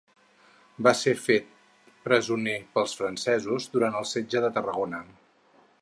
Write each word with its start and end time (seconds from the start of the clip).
Va 0.85 0.93
ser 1.01 1.11
fet 1.25 1.51
presoner 2.07 2.57
pels 2.79 2.97
francesos 3.03 3.71
durant 3.77 4.01
el 4.01 4.09
setge 4.15 4.43
de 4.47 4.53
Tarragona. 4.57 5.05